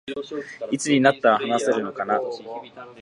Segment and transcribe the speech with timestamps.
[0.71, 2.19] いつになったら話せるのかな